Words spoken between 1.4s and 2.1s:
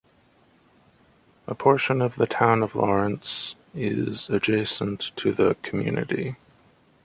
A portion